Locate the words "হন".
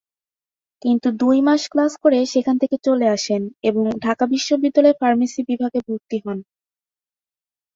6.25-6.37